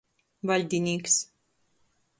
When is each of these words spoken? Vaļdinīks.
Vaļdinīks. 0.51 1.19